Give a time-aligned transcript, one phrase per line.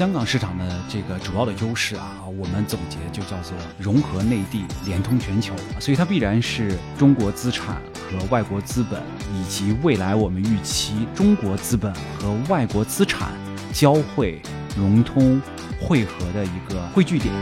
[0.00, 8.98] 香港市场的这个主要的优势啊，我们总结就叫做融合内地、联通全球，所以它必然是中国资产和外国资本，
[9.34, 13.28] 以及未来我们预期中国资本和外国资产
[13.74, 14.40] 交汇、
[14.74, 15.38] 融通、
[15.78, 17.34] 汇合的一个汇聚点。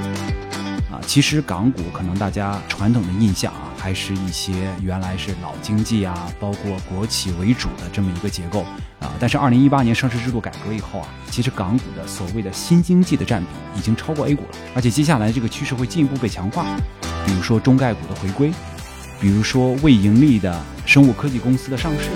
[0.91, 8.67] 啊，其实港股可能大家传统的印象啊，还是一些原来是老经济啊，包括国企为主的这么一个结构。
[9.21, 16.65] 但是二零一八年上市制度改革以后啊，其实港股的所谓的新经济的占比已经超过 A 股了，而且接下来这个趋势会进一步被强化。
[17.27, 18.53] 比如说中概股的回归，
[19.21, 22.11] 比如说未盈利的生物科技公司的上市。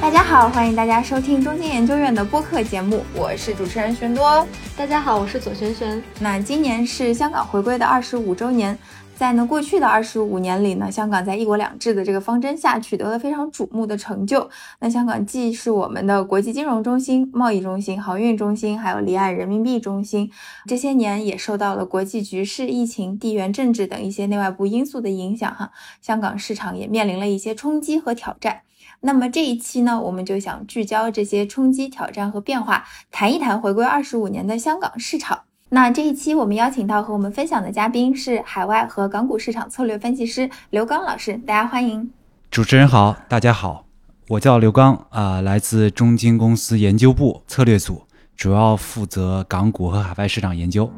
[0.00, 4.46] 大家好，欢迎大家收听中金研究院的播客节目，我是主持人玄多。
[4.76, 6.00] 大家好，我是左璇璇。
[6.20, 8.78] 那今年是香港回归的二十五周年，
[9.18, 14.50] 在呢过去的二十五年里呢，香港在一国两制的这个方针下取得了非常瞩目的成就。
[14.80, 20.30] 那香港既是我们的国际金融中心、贸易中心、航运中心，还有离岸人民币中心，
[20.66, 25.70] 这些年也受到了国际局势、疫情、地缘政治等一些内外部因素的影响，哈，
[26.02, 28.60] 香港市场也面临了一些冲击和挑战。
[29.00, 35.45] 那么这一期呢，我们就想聚焦这些冲击、挑战和变化，谈一谈回归二十五年的香港市场。
[35.68, 42.08] 那这一期我们邀请到和我们分享的嘉宾是海外和港股市场策略分析师刘刚老师，大家欢迎。
[42.52, 43.84] 主持人好，大家好，
[44.28, 48.02] 我叫刘刚啊，来自中金公司研究部策略组，
[48.36, 50.88] 主要负责港股和海外市场研究。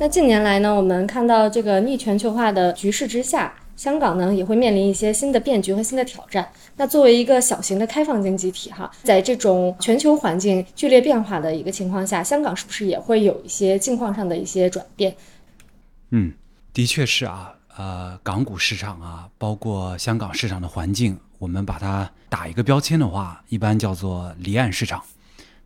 [0.00, 3.52] 那近年来呢，我们看到这个逆全球化的局势之下。
[3.82, 6.48] 香港呢也会面临一些新的变局和新的挑战。
[6.76, 15.16] 那作为一个小型的开放经济体，哈，在这种全球环境剧烈变化的一个情况下，香港是不是也会有一些境况上的一些转变？
[16.10, 16.32] 嗯，
[16.72, 17.54] 的确是啊。
[17.76, 25.02] 呃，港股市场啊，包括香港市场的环境，我们把它打一个标签的话，一般叫做离岸市场。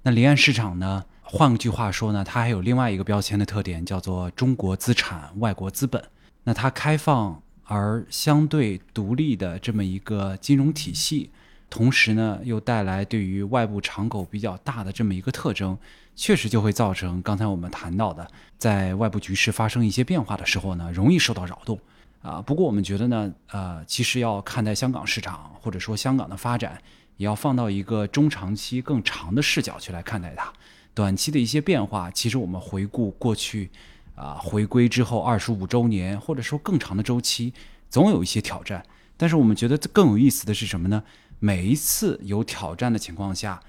[0.05, 6.03] 那离岸市场呢，换句话说呢，它还有另外一个标签的特点，叫做中国资产、外国资本。
[6.45, 7.43] 那它开放。
[7.67, 11.31] 而相对独立的这么一个金融体系，
[11.69, 15.77] 同时呢，又带来对于外部敞口比较大的这么一个特征，
[16.15, 21.79] 确实就会造成刚才我们谈到的，在外部局势发生一些变化的时候呢，容易受到扰动。
[22.23, 26.81] 啊，不过我们觉得呢，呃，其实要看待香港市场或者说香港的发展，
[27.17, 30.53] 也要放到一个中长期更长的视角去来看待它。
[30.95, 33.71] 短期的一些变化，其实我们回顾过去。
[34.17, 37.55] 啊，回归之后二十五周年，或者说更长的周期，
[37.89, 38.85] 总有一些挑战。
[39.17, 41.05] 但是我们觉得更有意思的是什么呢？
[41.39, 43.63] 每一次有挑战的情况下，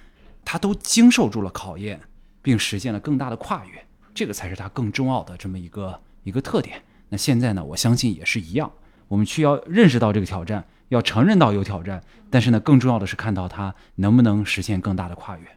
[0.44, 2.02] 它都经受住了考验，
[2.41, 3.85] 并实现了更大的跨越。
[4.13, 6.81] 这个才是它更重要的这么一个一个特点。
[7.09, 8.72] 那现在呢，我相信也是一样。
[9.09, 15.56] 我们需要认识到这个挑战，要承认到有挑战，但是呢，更重要的是看到它能不能实现更大的跨越。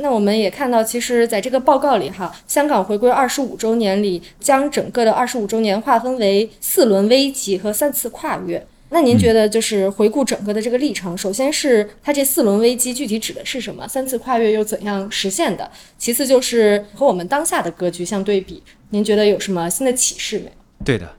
[0.00, 8.64] 那我们也看到，其实在这个报告里，哈，香港回归二十五周年里，将整个的二十五周年划分为四轮危机和三次跨越。
[8.90, 13.88] 那您觉得，就是回顾整个的这个历程，首先是它这四轮危机具体指的是什么？
[13.88, 15.68] 三次跨越又怎样实现的？
[15.98, 20.52] 其次就是和我们当下的格局相对比，您觉得有什么新的启示没有？
[20.84, 21.10] 对的，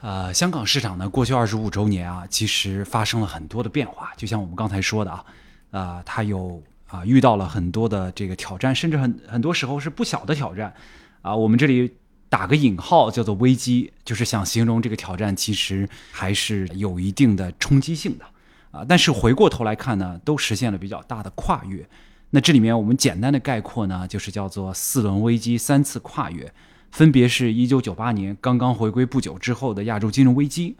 [0.00, 5.24] 呃，香港市场呢，过去二十五周年啊，其实发生了很多的变化，就像我们刚才说的啊，
[5.72, 6.62] 啊，它有。
[6.90, 10.74] 啊，遇到了很多的这个挑战，甚至很很多时候是不小的挑战，
[11.22, 11.88] 啊，我们这里
[12.28, 18.24] 打个引号叫做危机，就是想形容这个挑战其实还是有一定的冲击性的，
[18.72, 21.88] 啊，但是回过头来看呢，都实现了比较大的跨越。
[22.30, 26.52] 那这里面我们简单的概括呢，就是叫做四轮危机三次跨越，
[26.90, 30.76] 分别是一九九八年刚刚回归不久之后的亚洲金融危机，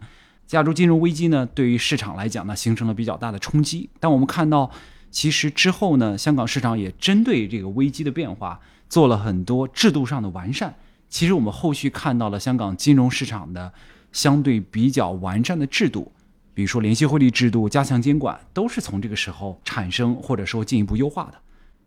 [0.49, 4.69] 亚洲金融危机呢，对于市场来讲呢，形成了比较大的冲击，但我们看到。
[5.11, 10.73] 其实之后呢，香港市场也针对这个危机的变化做了很多制度上的完善。
[11.09, 13.73] 其实我们后续看到了香港金融市场的
[14.13, 16.09] 相对比较完善的制度，
[16.53, 21.37] 比如说联系汇率制度、加强监管，都是从这个时候产生或者说进一步优化的。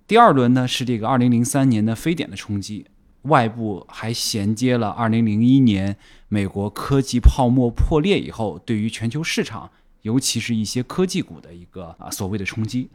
[0.07, 2.85] 第二轮呢是这个二零零三年的非典的冲击，
[3.23, 5.97] 外部还衔接了二零零一年
[6.29, 9.71] 美国科技泡沫破裂以后对于全球市场，
[10.03, 12.91] 尤其是一些科技股的一个啊所谓的冲击。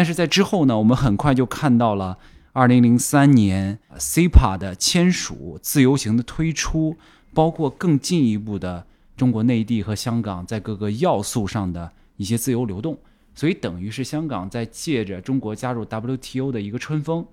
[0.00, 2.16] 但是在之后呢，我们很快就看到了
[2.54, 6.96] 2003年 CPA 的签署、自由行的推出，
[7.34, 12.98] 包括更进一步的中国内地和香港在各个要素上的一些自由流动。
[13.34, 17.26] 所以等于是香港在借着中国加入 WTO 的一个春风，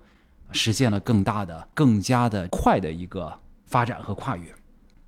[0.52, 3.32] 实现了更大的、更加的快的一个
[3.64, 4.54] 发展和跨越。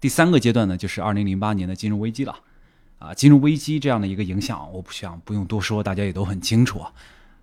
[0.00, 2.34] 第三个阶段呢，就是2008年的金融危机了。
[2.98, 6.90] 啊，金融危机这样的一个影响，我不想不用多说，大家也都很清楚啊。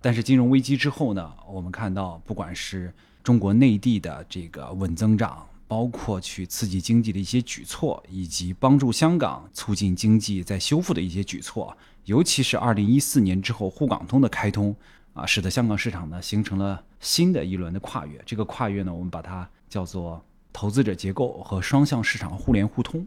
[0.01, 14.73] 但是金融危机之后呢，我们看到，不管是中国内地的这个稳增长，包括去刺激经济的一些举措，以及帮助香港促进经济在修复的一些举措，尤其是二零一四年之后沪港通的开通
[15.13, 18.21] 啊，使得香港市场呢形成了新的一轮的跨越。
[18.25, 20.23] 这个跨越呢，我们把它叫做
[20.53, 23.05] 投资者结构和双向市场互联互通。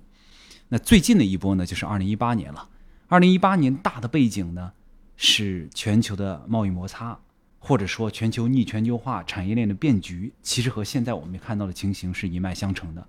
[0.68, 2.68] 那最近的一波呢，就是二零一八年了。
[3.08, 4.72] 二零一八年大的背景呢，
[5.22, 7.18] 是全球的贸易摩擦，
[7.58, 13.06] 或者说全球逆全球化产业链的变局，其实和现在我们看到的情形是一脉相承的。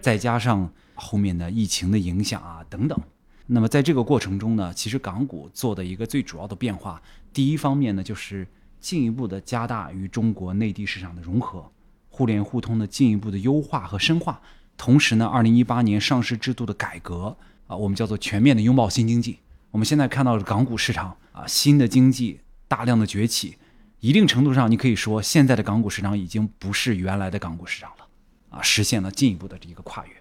[0.00, 3.00] 再加上后面的疫情的影响啊等等，
[3.46, 7.00] 那么在这个过程中呢，其实港股做的一个最主要的变化，
[7.32, 8.44] 第一方面呢，就是
[8.80, 11.70] 进一步的加大与中国内地市场的融合，
[12.08, 14.40] 互联互通的进一步的优化和深化。
[14.76, 17.36] 同时呢，二零一八年上市制度的改革
[17.68, 19.38] 啊，我们叫做全面的拥抱新经济。
[19.70, 23.56] 我们现在看到的港股市场啊，新的经济大量的崛起，
[24.00, 28.06] 一定程度上你可以说，现在的港股市场已经不是原来的港股市场了
[28.50, 30.12] 啊，实现了进一步的这一个跨越。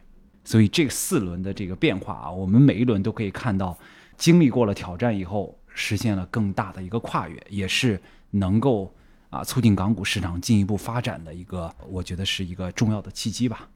[0.43, 3.77] 所以这四轮的这个变化啊，我们每一轮都可以看到，
[4.17, 8.93] 经历过了挑战以后，实现了更大的一个跨越，也是能够
[9.29, 13.69] 啊促进港股市场进一步发展的一个，我觉得是一个重要的契机吧。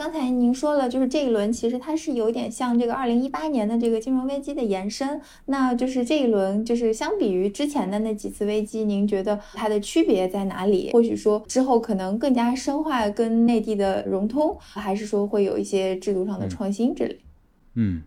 [0.00, 5.20] 刚才您说了，就是这一轮其实它是有点像这个二零一八年的这个金融危机的延伸。
[5.44, 10.90] 那就是这一轮，就是相比于之前的那几次危机，您觉得它的区别在哪里？
[10.94, 17.20] 或许说之后可能更加深化跟内地的融通，还是说会有一些制度上的创新之类？
[17.74, 18.00] 嗯，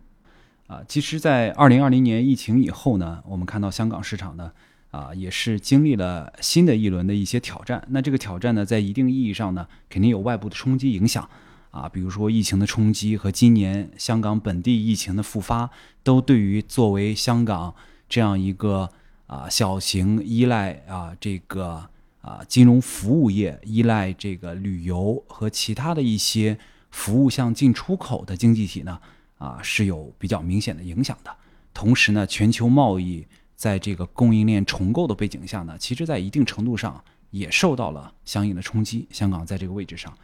[0.66, 4.52] 啊，其实，在二零二零年疫情以后呢，我们看到香港市场呢，
[4.90, 7.86] 啊，也是经历了新的一轮的一些挑战。
[7.92, 11.30] 那这个挑战呢，在一定意义上呢，肯定有外部的冲击影响。
[11.74, 15.72] 啊，比如说疫情的冲击和今年香港本地疫情的复发，
[16.04, 17.74] 都对于作为香港
[18.08, 18.88] 这样一个
[19.26, 21.90] 啊小型依赖啊这个
[22.22, 26.56] 啊金融服务业、依赖这个旅游和其他的一些
[26.92, 29.00] 服务向进出口的经济体呢
[29.40, 31.36] 啊是有比较明显的影响的。
[31.74, 33.26] 同时呢，全球贸易
[33.56, 37.04] 在这个供应链重构的背景下呢，其实在一定程度上。
[37.34, 39.08] 也受到了相应的冲击。
[39.10, 40.16] 香港在这个位置上，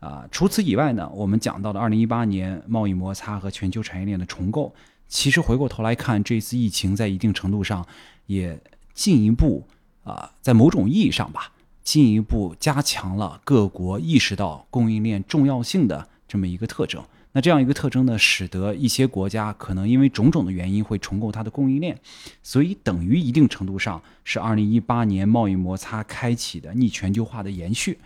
[0.00, 4.74] 啊，除此以外呢，我们讲到的二零一八年贸易摩擦和全球产业链的重构，
[5.08, 7.86] 其实回过头来看，这次疫情在一定程度上
[8.26, 8.60] 也
[8.92, 9.66] 进一步
[10.02, 11.52] 啊，在某种意义上吧，
[11.82, 17.02] 进一步加强了各国意识到供应链重要性的这么一个特征。
[17.36, 21.98] 那这样一个特征呢，使得一些国家可能因为种种的原因会重构它的供应链，
[22.44, 27.98] 所以等于一定程度上是二零一八年贸易摩擦开启的逆全球化的延续，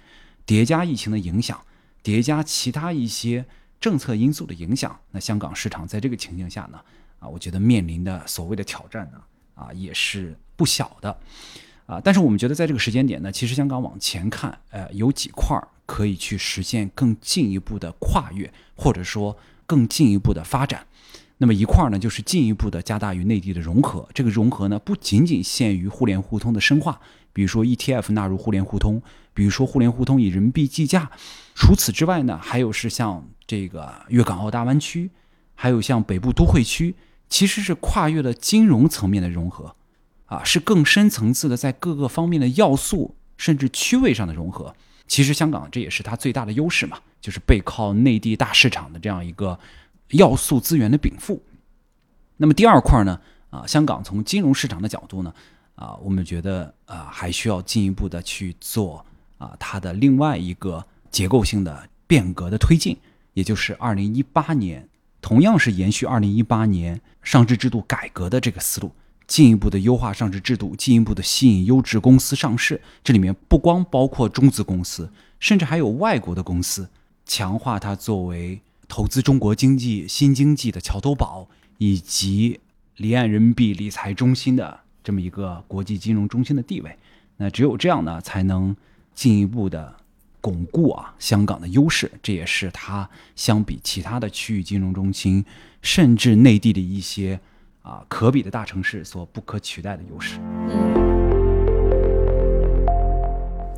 [0.46, 1.60] 叠加疫情的影响，
[2.08, 3.44] 叠加其他一些
[3.78, 6.80] 政策因素的影响，那香港市场在这个情境下呢，
[7.18, 9.20] 啊，我觉得面临的所谓的挑战呢，
[9.54, 11.14] 啊，也是不小的，
[11.84, 15.60] 啊，但是我们觉得在这个时间点呢，其实香港往前看，呃，有几块。
[15.88, 19.34] 可以去实现更进一步的跨越，或者说
[19.64, 20.86] 更进一步的发展。
[21.38, 24.06] 那么一块呢，就是进一步的加大与内地的融合。
[24.12, 27.00] 这个融合呢，不仅仅限于互联互通的深化，
[27.32, 29.02] 比如说 ETF 纳入互联互通，
[29.34, 31.10] 比如说互联互通以人民币计价。
[31.54, 35.10] 除此之外呢，还有是像这个粤港澳大湾区，
[35.54, 36.94] 还有像北部都会区，
[37.28, 39.74] 其实是跨越了金融层面的融合，
[40.26, 44.74] 啊，是更深层次的在各个方面的要素甚至区位上的融合。
[45.06, 49.58] 其实香港这也是它最大的优势嘛，就是背靠内地大市场的这样一个
[50.10, 51.42] 要素资源的禀赋。
[52.36, 53.20] 那么第二块呢，
[53.50, 55.34] 啊，香港从金融市场的角度呢，
[55.78, 59.04] 啊，我们觉得啊，还需要进一步的去做
[59.38, 62.96] 啊，它的另外一个结构性的变革的推进，
[63.34, 64.88] 也就是二零一八年，
[65.20, 68.90] 同样是延续二零一八年上市制度改革的这个思路。
[69.28, 72.80] 进一步的优化上市制度，进一步的吸引优质公司上市。
[73.04, 76.88] 这里面不光包括中资公司，甚至还有外国的公司，
[77.26, 78.58] 强化它作为
[78.88, 82.58] 投资中国经济新经济的桥头堡，以及
[82.96, 86.94] 离岸人民币理财中心的这么一个国际金融中心的地位。
[87.38, 88.76] 那只有这样呢，才能
[89.14, 89.94] 进一步的
[90.38, 92.10] 巩固啊香港的优势。
[92.22, 95.42] 这也是它相比其他的区域金融中心，
[95.80, 97.40] 甚至内地的一些。
[97.80, 100.38] 啊，可比的大城市所不可取代的优势。
[100.68, 100.92] 嗯，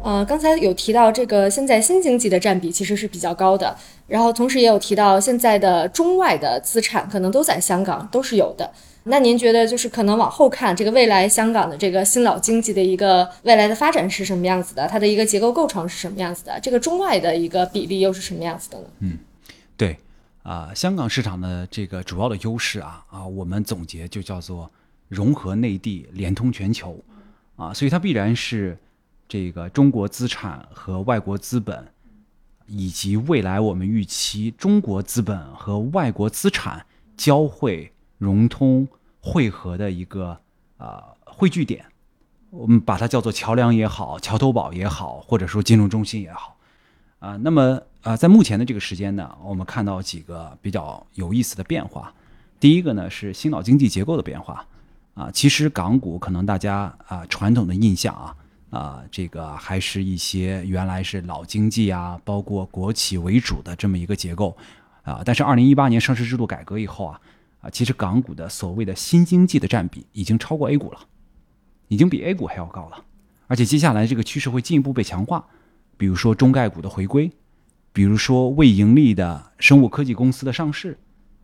[0.03, 3.77] 呃，刚才有提到这个现在新经济的占比其实是比较高的，
[4.09, 8.73] 然后同时也有提到现在的中外的资产可能都在香港，都是有的。
[9.05, 14.87] 那您觉得就是可能往后看，这个未来香港的这个新老经济的一个未来的发展是什么样子的？
[14.89, 16.59] 它的一个结构构成是什么样子的？
[16.61, 18.85] 这个中外的一个比例又是什么样子的呢？
[19.01, 19.19] 嗯，
[19.77, 19.97] 对。
[20.43, 24.71] 啊，香港市场的这个主要的优势啊啊，我们总结就叫做
[25.07, 26.99] 融合内地、联通全球
[27.57, 28.77] 啊，所以它必然是
[29.29, 31.87] 这个中国资产和外国资本，
[32.67, 36.87] 以及未来我们预期中国资本和外国资产
[37.19, 38.87] 交汇、融通、
[39.19, 40.39] 汇合的一个
[40.77, 41.85] 啊汇聚点。
[42.51, 46.57] 我们把它叫做桥梁也好，桥头堡也好，或者说金融中心也好
[47.21, 47.37] 啊。
[47.39, 52.13] 那么啊，在目前的这个时间呢，我们看到几个比较有意思的变化。
[52.59, 54.67] 第一个呢是新老经济结构的变化
[55.15, 55.31] 啊。
[55.31, 58.37] 其实港股可能大家啊传统的印象啊
[58.71, 64.57] 啊，这个还是一些原来是老经济啊，包括国企为主的这么一个结构
[65.03, 65.23] 啊。
[65.25, 67.21] 但是二零一八年上市制度改革以后啊
[67.61, 71.01] 啊，其实港股的所谓的新经济的占比已经超过 A 股了。
[71.89, 73.05] 已经比 A 股还要高了，
[73.49, 75.45] 而且接下来这个趋势会进一步被强化，
[75.97, 77.29] 比如说中概股的回归，
[77.93, 80.97] 比如说未盈利的生物科技公司的上市，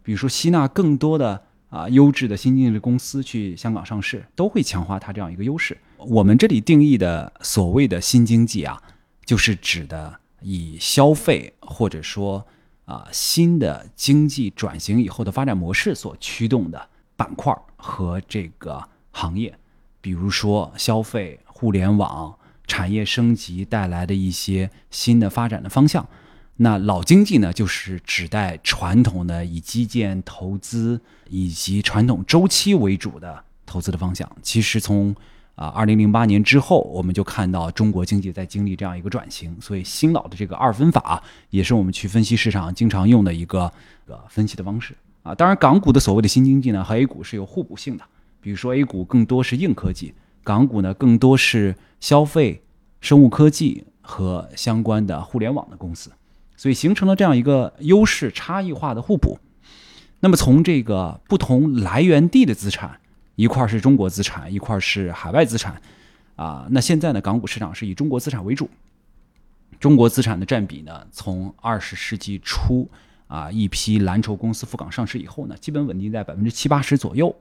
[0.04, 5.76] 比如说吸纳更多的啊优质的新经济公司去香港上市，都会强化它这样一个优势。
[5.99, 8.80] 我们这里定义的所谓的新经济啊，
[9.25, 12.46] 就是指的以消费或者说
[12.86, 19.56] 啊新的经济转型以后的发展模式所驱动的板块和这个行业。
[20.00, 26.08] 比如说消费、互联网、产业升级带来的一些新的发展的方向，
[26.56, 34.30] 那老经济呢，就是指代传统的以基建投资以及传统周期为主的投资的方向。
[34.42, 35.14] 其实从
[35.56, 41.20] 啊二零零八年之后，我们就看到中国经济在经历这样一个转型，所以新老的这个二分法
[41.50, 43.72] 也是我们去分析市场经常用的一个
[44.06, 45.34] 呃分析的方式啊。
[45.34, 48.04] 当然，港股的所谓的新经济呢，和 A 股是有互补性的。
[48.40, 52.62] 比如说，A 股更多是硬科技，港股呢更多是消费、
[53.00, 56.12] 生物科技和相关的互联网的公司，
[56.56, 59.38] 所以形成了这样一个优势差异化的互补。
[60.20, 63.00] 那么从这个不同来源地的资产，
[63.36, 65.80] 一块是中国资产，一块是海外资产，
[66.34, 68.68] 啊，那现在呢，港股市场是以中国资产为主，
[69.78, 72.90] 中国资产的占比呢，从二十世纪初
[73.28, 77.34] 啊一批蓝筹公司赴港上市以后呢，基本稳定在百分之七八十左右。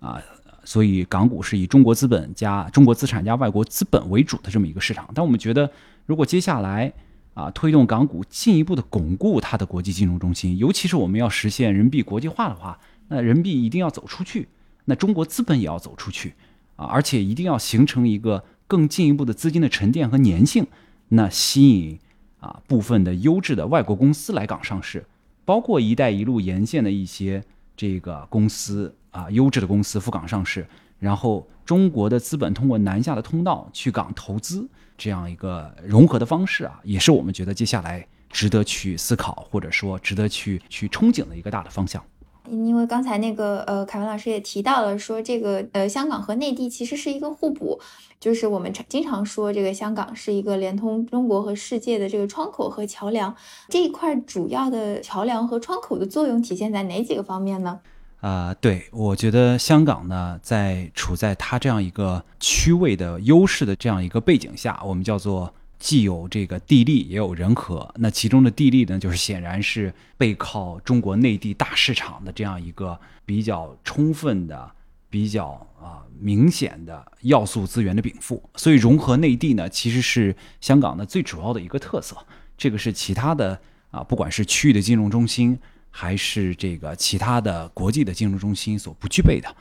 [0.00, 0.20] 啊，
[0.64, 5.08] 所以港股是以中国资本加中国资产加外国资本为主的这么一个市场。
[5.14, 5.70] 但我们觉得，
[6.06, 6.92] 如果接下来
[7.34, 12.76] 啊推动港股进一步的巩固它的国际金融中心，尤其是我们要实现人民币国际化的话，
[13.06, 14.48] 那人民币一定要走出去，
[14.84, 16.34] 那中国资本也要走出去
[16.76, 20.66] 啊，而且一定要形成一个更进一步的资金的沉淀和粘性，
[21.08, 21.98] 那吸引
[22.40, 25.06] 啊部分的优质的外国公司来港上市，
[25.44, 27.42] 包括“一带一路”沿线的一些
[27.76, 28.94] 这个公司。
[29.12, 30.66] 啊，优质的公司赴港上市，
[30.98, 42.02] 然后中国的资本通过南下的通道去港投资，这样一个融合的方式啊，也是我们觉得接下来值得去思考，或者说值得去去憧憬的一个大的方向。
[42.50, 47.80] 因为刚才那个呃，凯文老师也提到了，说这个呃，香港和内地其实是一个互补，
[48.18, 53.34] 就是我们常经常说这个香港是一个连通中国和世界的这个窗口和桥梁。
[53.68, 57.80] 这一块主要的桥梁和窗口的作用体现在哪几个方面呢？
[58.20, 67.92] 啊，对，我觉得香港呢，在处在它这样一个区位的优势的这样一个背景下，我们叫做既有这个地利，也有人和。
[67.96, 72.96] 那其中的地利呢，就是显然是背靠中国内地大市场的这样一个
[73.26, 74.70] 比较充分的、
[75.10, 75.48] 比较
[75.80, 78.40] 啊明显的要素资源的禀赋。
[78.54, 82.16] 所以融合内地呢，其实是香港的最主要的一个特色。
[82.56, 83.60] 这个是其他的
[83.90, 85.58] 啊，不管是区域的金融中心。
[85.94, 89.54] 还是这个其他的国际的金融中心所不具备的，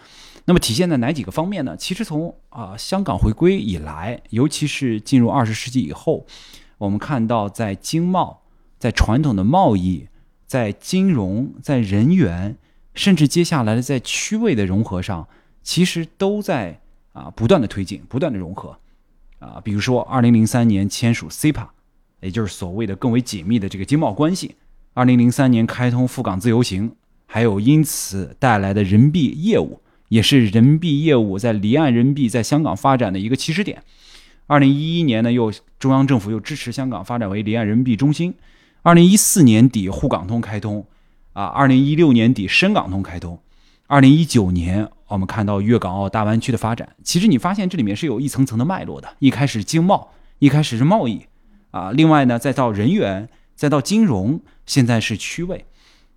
[0.51, 1.77] 那么体现在哪几个方面呢？
[1.77, 6.25] 其实从啊香港回归以来，尤其是进入二十世纪以后，
[6.77, 8.41] 我们看到在经贸、
[8.77, 10.09] 在传统的贸易、
[10.45, 12.57] 在金融、在人员，
[12.93, 15.25] 甚至接下来的在区位的融合上，
[15.63, 16.81] 其实都在
[17.13, 18.77] 啊不断的推进、不断的融合
[19.39, 19.61] 啊。
[19.63, 21.69] 比如说，二零零三年签署 CEPA，
[22.19, 24.57] 也就是所谓的更为紧密的这个经贸关系。
[24.93, 26.93] 二零零三年开通赴港自由行，
[27.25, 29.79] 还有因此带来的人民币业务，
[30.11, 33.81] 也是人民币业务在离岸人民币在香港发展的一个起始点。
[34.45, 38.33] 二零一一年呢，又中央政府又支持香港发展为离岸人民币中心。
[38.81, 40.85] 二零一四年底沪港通开通，
[41.31, 43.39] 啊，二零一六年底深港通开通，
[43.87, 46.89] 二零一九年我们看到粤港澳大湾区的发展。
[47.03, 51.21] 其实你发现这里面是有一层层的脉络的，一开始经贸，一开始是贸易，
[51.71, 53.29] 啊，另外呢再到人员。
[53.53, 55.65] 再到金融，现在是区位，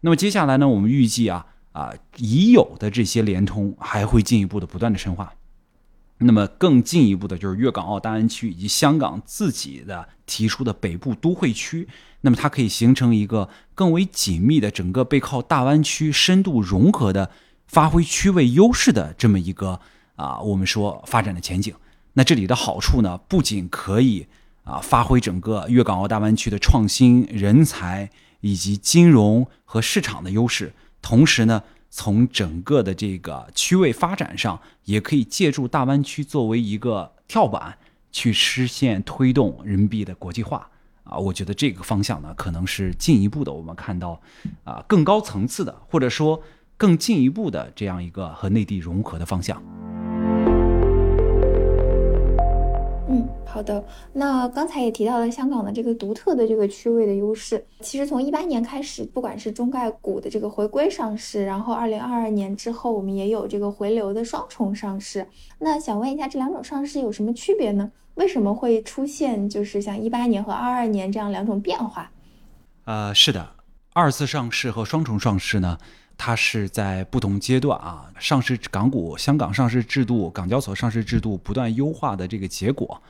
[0.00, 0.66] 那么接下来呢？
[0.66, 1.44] 我们预计啊
[1.74, 5.34] 啊已有的这些联通还会进一步的不断的深化，
[6.18, 11.88] 那么更进一步的就是粤港澳大湾区以及香港自己的提出的北部都会区，
[12.20, 17.30] 那么它可以形成一个更为紧密的整个背靠大湾区深度融合的
[17.66, 19.80] 发挥区位优势的这么一个
[20.14, 21.74] 啊，我们说发展的前景。
[22.12, 24.24] 那这里的好处呢，不仅可以
[24.62, 28.08] 啊发挥整个粤港澳大湾区的创新人才
[28.40, 30.72] 以及金融和市场的优势，
[31.04, 31.62] 同时呢。
[31.96, 37.78] 从整个的这个区位发展上，也可以借助大湾区作为一个跳板，
[38.10, 40.68] 去实现推动人民币的国际化
[41.04, 41.16] 啊！
[41.16, 44.20] 我觉得这个方向呢，可能是进一步的，我们看到
[44.64, 46.42] 啊更高层次的，或者说
[46.76, 49.62] 更进一步的这样一个和内地融合的方向。
[53.54, 53.84] 好的。
[54.14, 57.64] 那刚才也提到了香港的这个独特的这个区位的优势。
[57.78, 65.24] 其实从一八年开始，不管是中概股的这个回归上市，然后二零二二年之后，我们也有这个回流的双重上市。
[65.60, 67.92] 那想问一下，这两种上市有什么区别呢？
[68.16, 72.10] 为什么会出现就是像一八年和二二年这样两种变化？
[72.86, 73.48] 呃，是的，
[73.92, 75.78] 二次上市和双重上市呢？
[76.16, 83.02] 它是在不同阶段啊，上市港股、香港上市制度、港交所上市制度不断优化的这个结果，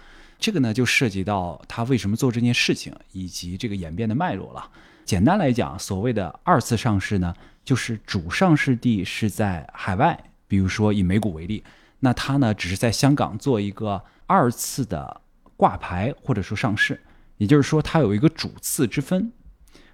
[0.44, 4.70] 这个呢就涉及到他为什么做这件事情以及这个演变的脉络了。
[5.02, 7.34] 简单来讲，所谓的二次上市呢，
[7.64, 11.64] 就是主上市地是在海外，比如说以美股为例，
[12.00, 15.22] 那它呢只是在香港做一个二次的
[15.56, 17.02] 挂牌或者说上市，
[17.38, 19.32] 也就是说它有一个主次之分。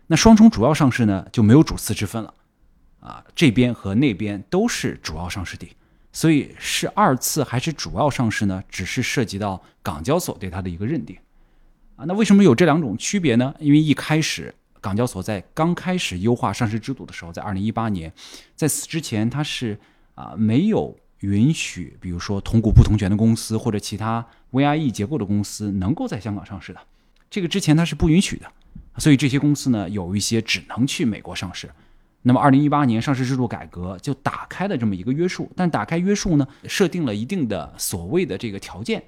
[0.08, 2.34] 那双重主要上市呢就没有主次之分了。
[2.98, 5.76] 啊，这边和那边都是主要上市地，
[6.12, 8.62] 所以是二次还是主要上市呢？
[8.68, 11.16] 只是涉及到港交所对它的一个认定。
[11.96, 13.54] 啊，那为什么有这两种区别呢？
[13.60, 18.12] 因为一开始港交所在刚开始优化上市制度的时候，在二零一八年，
[18.56, 19.78] 在此之前它是
[20.14, 26.80] 啊没有允许，比如说同股不同权的公司或者其他 VIE 结构的公司能够在香港上市的，
[27.30, 28.50] 这个之前它是不允许的，
[28.96, 31.70] 所以这些公司呢有一些只能去美国上市。
[32.22, 39.02] 那么，二零一八年上市制度改革就打开了这么一个约束，但打开约束呢，设定了一定的所谓的这个条件，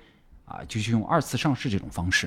[0.47, 2.27] 啊，就是用二次上市这种方式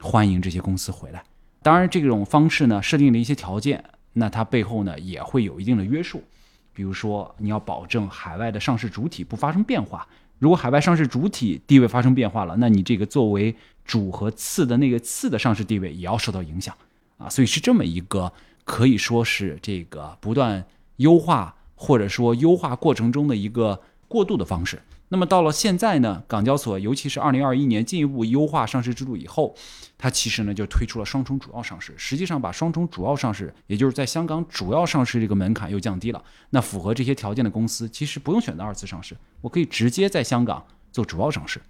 [0.00, 1.22] 欢迎这些公司回来。
[1.62, 6.24] 当然，这种方式呢，设定了一些条件，那它背后呢也会有一定的约束，
[6.72, 16.74] 比如说你要保证海外的上市主体不发生变化，如果海外上市主体地位发生变化了，那你这个作为主和次的那个次的上市地位也要受到影响，
[17.18, 18.32] 啊，所以是这么一个。
[18.72, 20.64] 可以说是这个不断
[20.96, 24.80] 优化，或者说优化过程中的一个过渡的方式。
[25.10, 29.54] 那么到了现在呢，港交所尤其是二零二一年进一步优化上市制度以后，
[29.98, 36.24] 它其实呢就推出了双重主要上市，实际上把双重主要上市，也就是在香港主要上市这个门槛又降低了。
[36.48, 41.60] 那符合这些条件的公司，其实不用选择二次上市，我可以直接在香港做主要上市。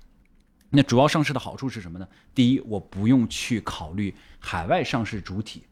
[0.71, 2.07] 那主要上市的好处是什么呢？
[2.33, 5.65] 第一，我不用去考虑海外上市主体。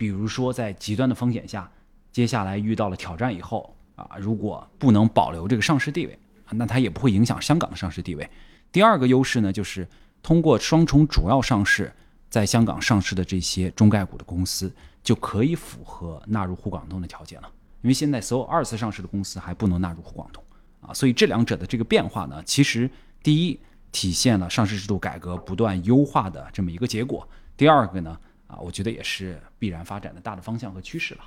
[0.00, 1.70] 比如说，在极端的风险下，
[2.10, 6.18] 接下来遇到了挑战以后啊，如果不能保留这个上市地位，
[6.52, 8.26] 那它也不会影响香港的上市地位。
[8.72, 9.86] 第二个优势呢，就是
[10.22, 11.92] 通过双重主要上市，
[12.30, 17.52] 在香港上市的这些中概股的公司就可以符合纳入沪港通的条件了。
[17.82, 20.42] 因为现在所有二次上市的公司还不能纳入沪港通
[20.80, 22.90] 啊，所以这两者的这个变化呢，其实
[23.22, 23.60] 第一
[23.92, 27.28] 体现了上市制度改革不断优化的这么一个结果。
[27.54, 28.18] 第二个呢。
[28.50, 31.20] 啊，我觉得也是必然发展的大的方向和趋势了。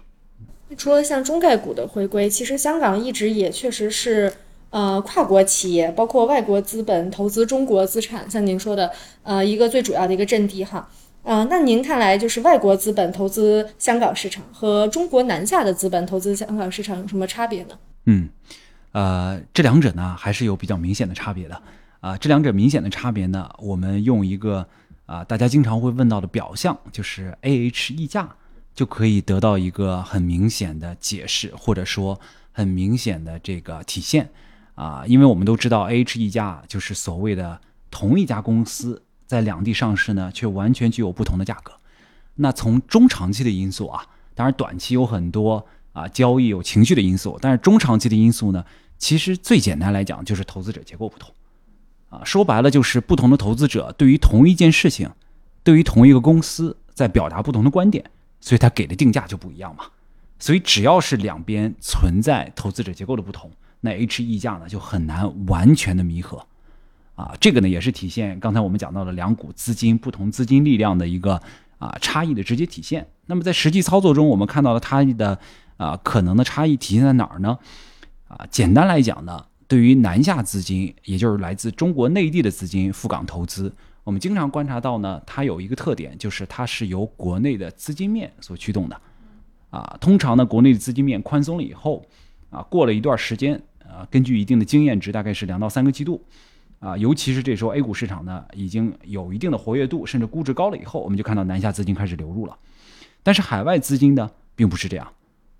[0.76, 4.34] 除了像中概股的回归，其实香港一直也确实是
[4.72, 10.90] 呃跨国企业，包括外国资本投资中国资产，像您说的呃一个最主要的一个阵地哈。
[11.22, 17.78] 呃，那您看来就是外国资本投资香港市场和中国南下的资本投资香港市场有什么差别呢？
[18.08, 18.28] 嗯，
[18.92, 21.62] 呃，这两者呢还是有比较明显的差别的。
[22.02, 24.68] 啊，这两者明显的差别呢，我们用一个。
[25.06, 28.36] 啊，大家经常会问到的表象就是 A H 溢价，
[28.74, 32.20] 就可以得到一个很明显的解释，或者说
[32.52, 34.30] 很明显的这个体现。
[34.76, 37.62] 啊，因为我们都知道 A H 溢价就是所谓的
[37.92, 41.74] 同一家公司在两地上市呢，却完全具有不同的价格。
[42.36, 48.66] 那从中长期的因素啊，当然短期有很多啊交易有情绪的因素，但是中长期的因素呢，
[48.98, 51.32] 其实最简单来讲就是投资者结构不同。
[52.14, 55.10] 啊，说白了就是不同的投资者对于同一件事情，
[55.64, 58.06] 对于同一个公司在表达不同的观点，
[58.40, 59.86] 所以他给的定价就不一样嘛。
[60.38, 63.50] 所以只要是两边存在投资者结构的不同，
[63.82, 66.46] 那 H 溢价呢就很难完全的弥合。
[67.16, 71.42] 啊，这个呢也是体现刚才我们讲到的两股资金不同资金力量的一个
[71.80, 73.08] 啊差异的直接体现。
[73.26, 75.40] 那么在实际操作中，我们看到的它的
[75.78, 77.58] 啊可能的差异体现在哪儿呢？
[78.28, 79.46] 啊，简单来讲呢。
[79.74, 89.02] 对于南下资金，也就是来自中国内地的资金赴港投资，我们经常观察到呢，它有一个特点，就是它是由国内的资金面所驱动的。
[89.72, 92.06] 啊，通常呢，国内的资金面宽松了以后，
[92.52, 96.24] 啊，过了一段时间，啊，根据一定的经验值，大概是两到三个季度，
[96.78, 102.56] 啊，尤其是这时候 A 股市场呢已经有一定的活跃度，甚至估值高了以后，我们就看到南下资金开始流入了。
[103.24, 105.12] 但是海外资金呢，并不是这样，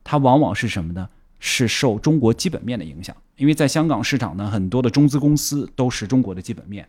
[0.04, 1.10] 它往往是什么呢？
[1.46, 6.88] 是受中国基本面的影响，因为在香港市场呢，很多的中资公司都是中国的基本面，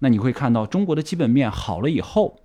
[0.00, 2.40] 那你会看到中国的基本面好了以后。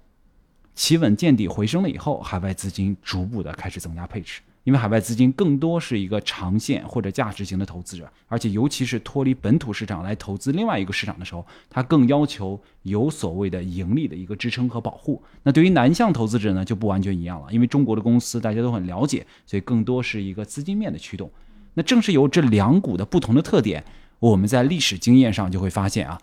[0.76, 15.22] 企稳见底回升了以后，海外资金逐步的开始增加配置，因为海外资金更多是一个长线或者价值型的投资者，而且尤其是脱离本土市场来投资另外一个市场的时候，它更要求有所谓的盈利的一个支撑和保护。
[15.44, 21.30] 那对于南向投资者呢，就不完全一样了，因为中国的公司大家都很了解，所以更多是一个资金面的驱动。
[21.74, 23.84] 那正是由这两股的不同的特点，
[24.20, 26.22] 我们在历史经验上就会发现啊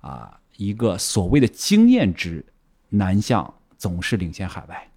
[0.00, 2.44] 啊，一个所谓的经验值
[2.90, 3.54] 南向。
[3.80, 4.88] 总是领先海外，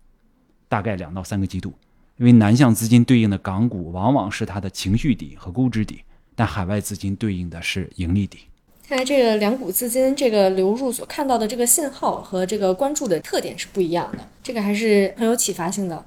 [0.68, 1.72] 大概两到三个季度，
[2.18, 6.02] 因为南向资金对应的港股往往是它的情绪底和估值底，
[6.36, 8.40] 但海外资金对应的是盈利底。
[8.88, 16.04] 看来这个两股资金这个流入所看到的这个信号和这个关注的特点是不一样的，这个还是很有启发性的。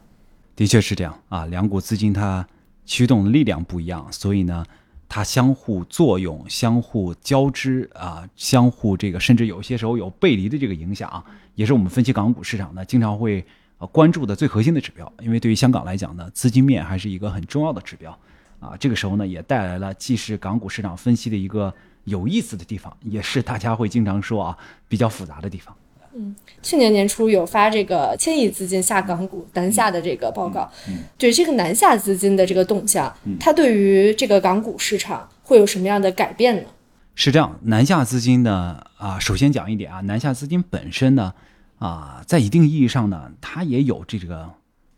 [0.56, 2.44] 的确是这样啊，两股资金它
[2.84, 4.64] 驱动力量不一样，所以呢。
[5.06, 11.22] 它相互作用、相互交织啊，相互这个，甚至有些时候有背离的这个影响啊，
[11.54, 13.44] 也是我们分析港股市场呢经常会
[13.78, 15.12] 呃关注的最核心的指标。
[15.20, 18.18] 因为对于香港来讲呢，资金面还是一个很重要的指标
[18.58, 18.74] 啊。
[18.80, 21.72] 这个时候呢，也带来了既是港股市场分析的一个
[22.04, 25.76] 有意思的地方，也是大家会经常说啊比较复杂的地方。
[26.16, 30.70] 嗯，去年年初有发这个千亿资金下港股南下的这个报告，
[31.18, 36.68] 对这个南下资金的这个动向，它对于这个港股市场会有什么样的改变呢？
[37.16, 41.34] 是这样，南下资金呢，啊，首先讲一点啊，南下资金本身呢，
[41.80, 44.48] 啊，在一定意义上呢，它也有这个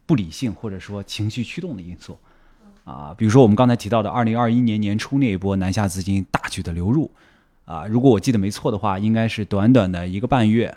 [0.04, 2.18] 不理性或者说情绪驱动的因素，
[2.84, 7.10] 啊，比如说我们刚才提到的二零二一年年初那一波南下资金大举的流入，
[7.64, 10.76] 啊，如果我记得没错的话，应该是短短的一个半月。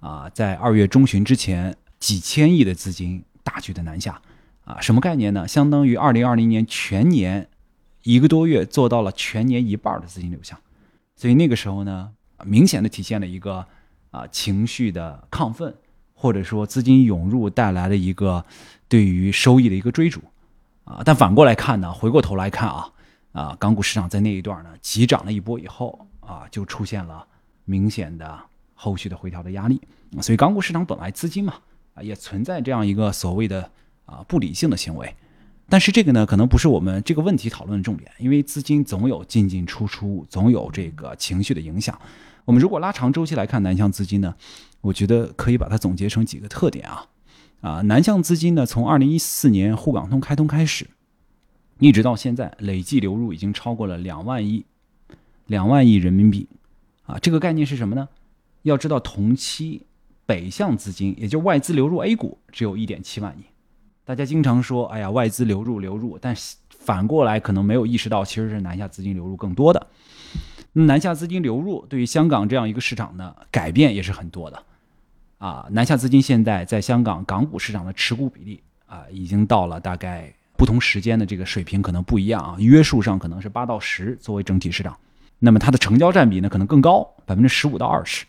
[0.00, 4.20] 啊，在二月中旬之前，几千亿的资金大举的南下，
[4.64, 5.48] 啊，什么概念呢？
[5.48, 7.48] 相当于二零二零年全年
[8.02, 10.58] 一个多月做到了全年一半的资金流向，
[11.16, 12.10] 所以那个时候呢，
[12.44, 13.66] 明显的体现了一个
[14.10, 15.74] 啊情绪的亢奋，
[16.14, 18.44] 或者说资金涌入带来的一个
[18.88, 20.20] 对于收益的一个追逐，
[20.84, 22.92] 啊，但反过来看呢，回过头来看啊，
[23.32, 27.26] 啊，港股市场在那一段呢急涨了一波以后，啊，就出现了
[27.64, 28.38] 明显的
[28.76, 29.80] 后续的回调的压力。
[30.22, 31.54] 所以港股市场本来资金嘛，
[31.94, 33.68] 啊也存在这样一个所谓的
[34.04, 35.12] 啊不理性的行为，
[35.68, 42.00] 但是这个呢可能不是我们这个问题讨论的重点，因为资金总有进进出出，总有这个情绪的影响。
[42.44, 44.32] 我们如果拉长周期来看南向资金呢，
[44.80, 47.06] 我觉得可以把它总结成几个特点啊
[47.60, 50.86] 啊南向资金呢从二零一四年沪港通开通开始，
[51.80, 54.64] 一直到现在累计流入已经超过了两万亿
[55.46, 56.48] 两万亿人民币
[57.06, 58.08] 啊这个概念是什么呢？
[58.68, 59.86] 要知道同期。
[60.28, 63.44] 北向资金，也就外资流入 A 股，只有一点七万亿。
[64.04, 66.34] 大家经常说，哎呀，外资流入流入，但
[66.80, 69.86] 反过来可能没有意识到，其实是南下资金流入更多的。
[70.72, 74.60] 南下资金流入对于香港这样一个市场呢，改变也是很多的。
[75.38, 84.98] 啊，南下资金现在在香港港股市场的持股比例啊，已经到了大概不同时间的这个水平可能不一样啊，约数上可能是八到十作为整体市场，
[85.38, 88.26] 那么它的成交占比呢可能更高，百分之十五到二十。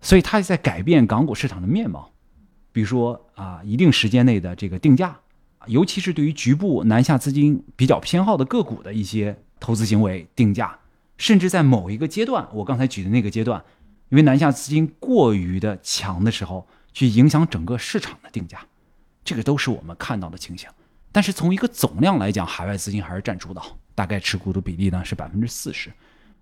[0.00, 2.10] 所以它在改变港股市场的面貌，
[2.72, 5.18] 比如说啊，一定时间内的这个定价，
[5.66, 10.78] 尤其是对于局部南下资金比较偏好的个股的一些投资行为定价，
[11.18, 13.62] 甚至在某一个阶段，我刚才举的那个阶段，
[14.08, 18.58] 因为南下资金过于的强的时候，去影响整个市场的定价，
[19.22, 20.68] 这个都是我们看到的情形。
[21.12, 25.92] 但是从一个总量来讲，海外资金还是占主导，大概持股的比例呢是百分之四十。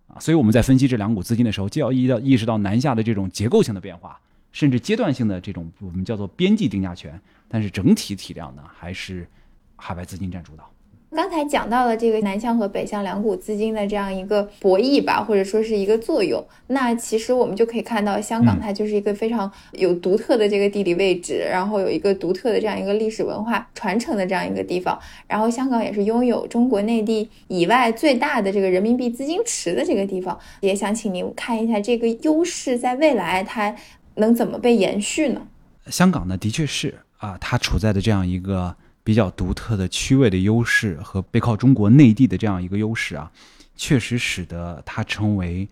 [0.08, 4.18] 啊，所以我们在分析这两股资金的时候，就要意到意识到南下的这种结构性的变化，
[4.52, 9.28] 甚至阶段性的这种我们叫做边际定价权，但是整体体量呢，还是
[9.76, 10.68] 海外资金占主导。
[11.10, 16.44] 刚才讲到了这个南向和北向两股资金的这样一个博弈吧，或者说是一个作用。
[16.66, 24.98] 那其实我们就可以看到，香港它就是一个非常有独特的这个地理位置，然后有一个独特的这样一个历史文化传承的这样一个地方。
[25.26, 30.38] 然后香港也是拥有中国内地以外最大的这个人民币资金池的这个地方。
[30.60, 33.74] 也想请您看一下这个优势在未来它
[34.16, 35.40] 能怎么被延续呢？
[35.86, 38.76] 香港呢，的确是啊，它处在的这样一个。
[39.08, 43.32] 比较独特的区位的优势和背靠中国内地的这样一个优势啊，
[43.74, 45.66] 确实使得它成为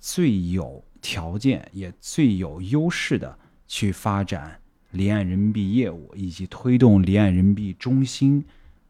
[0.00, 3.36] 最有条件也最有优势的
[3.68, 4.58] 去发展
[4.92, 8.42] 离岸人民币业务以及推动离岸人民币中心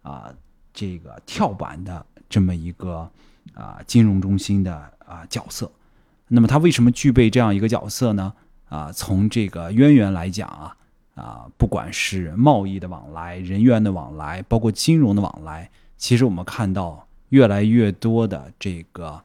[0.03, 0.33] 啊
[0.73, 3.11] 这个跳板的这么一个
[3.55, 4.73] 啊金融中心的
[5.05, 5.69] 啊角色。
[6.29, 8.33] 那么它为什么具备这样一个角色呢？
[8.69, 10.77] 啊，从这个渊源来讲啊，
[11.15, 19.23] 啊，不管是贸易的往来、人员的往来，包括金融的往来，其实我们看到越来越多的这个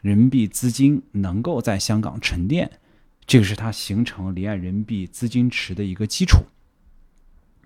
[0.00, 2.70] 人民币资金能够在香港沉淀，
[3.26, 6.44] 这个是它形成离岸人民币资金池的一个基础。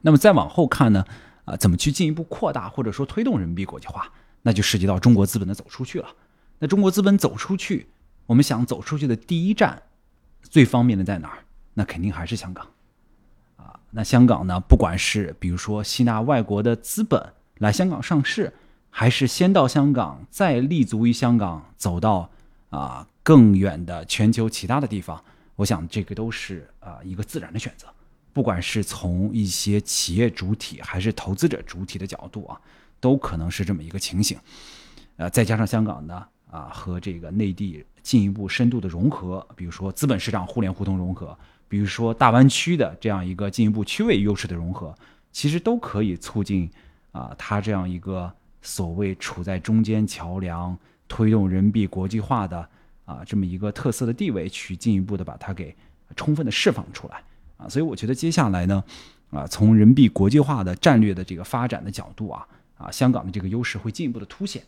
[0.03, 1.05] 那么再往后看呢，
[1.45, 6.09] 啊，怎么去进一步扩大或者说推动人民币国际化，那就涉及到中国资本的走出去了。
[6.59, 7.89] 那中国资本走出去，
[8.27, 9.83] 我们想走出去的第一站。
[10.43, 11.45] 最方便的在哪儿？
[11.75, 12.67] 那肯定还是香港，
[13.93, 14.59] 那香港呢？
[14.59, 18.53] 不管是比如说吸纳外国的资本来香港上市，
[18.91, 22.31] 还是先到香港再立足于香港，走到
[22.71, 25.23] 啊更远的全球其他的地方，
[25.57, 27.87] 我想这个都是啊一个自然的选择。
[28.33, 32.61] 不管是从一些企业主体还是投资者主体的角度啊，
[32.99, 34.39] 都可能是这么一个情形。
[35.17, 36.27] 呃，再加上香港呢。
[36.53, 41.35] 啊，和这个内地进一步深度的融合，比如说资本市场互联互通融合，
[41.73, 44.95] 比如说大湾区的这样一个进一步区位优势的融合，
[45.33, 46.71] 其实都可以促进
[47.13, 48.31] 啊，它这样一个
[48.61, 50.77] 所谓处在中间桥梁，
[51.09, 52.69] 推动人民币国际化的
[53.07, 55.75] 啊这么一个特色的地位，去进一步的把它给
[56.15, 57.23] 充分的释放出来
[57.57, 57.67] 啊。
[57.67, 58.85] 所以我觉得接下来呢，
[59.31, 64.63] 啊，从人民币国际化的战略的这个发展的角度啊，啊，香港的这个优势会进一步的凸显。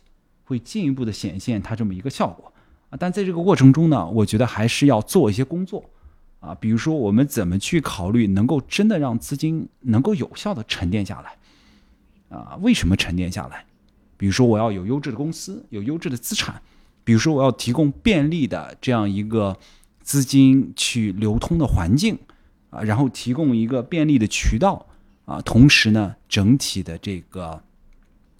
[0.47, 2.51] 会进一步的显现它这么一个效果
[2.89, 5.83] 啊，但在这个过程中呢，我觉得还是要做一些工作
[6.45, 12.55] 啊，比如说我们怎么去考虑能够真的让资金能够有效的沉淀下来啊？
[12.61, 13.65] 为什么沉淀下来？
[14.17, 16.61] 比如说我要有优质的公司，有优质的资产，
[17.03, 19.57] 比如说我要提供便利的这样一个
[20.01, 22.17] 资金去流通的环境
[22.69, 24.85] 啊，然后提供一个便利的渠道
[25.25, 27.63] 啊，同时呢，整体的这个。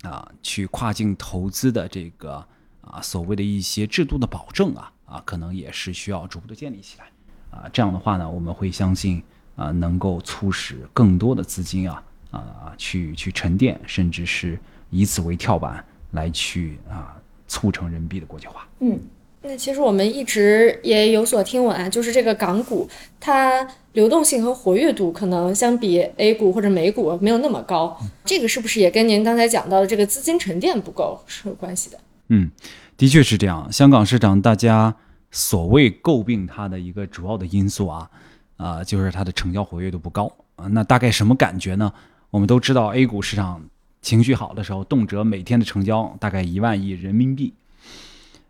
[0.03, 2.45] 啊，去跨境投资的这个
[2.81, 7.07] 啊，所谓的一些制度的保证啊，啊，可能也是需要逐步的建立起来
[7.55, 7.69] 啊。
[7.71, 9.23] 这样的话呢，我们会相信
[9.55, 17.15] 啊，能够促使更多的资金啊啊去去沉淀，甚至是以此为跳板来去啊
[17.47, 18.67] 促成人民币的国际化。
[18.81, 18.99] 嗯。
[19.47, 22.89] 那其实我们一直也有所听闻啊，就是这个港股
[23.19, 31.99] 它流动性和活跃度可能相比 A 股或者美股没有那么高，这个是不是也跟您刚才讲到的这个资金沉淀不够是有关系的？
[32.29, 32.49] 嗯，
[32.97, 33.71] 的确是这样。
[33.71, 34.95] 香港市场大家
[35.35, 38.09] 所谓诟病它的一个主要的因素啊，
[38.55, 40.65] 啊，就是它的成交活跃度不高啊。
[40.67, 41.91] 那大概什么感觉呢？
[42.29, 43.61] 我们都知道 A 股市场
[44.01, 47.53] 情绪好的时候，动辄每天的成交大概一万亿人民币。